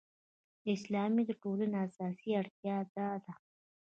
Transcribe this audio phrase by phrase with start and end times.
[0.63, 3.33] د اسلامي ټولنو اساسي اړتیا دا ده.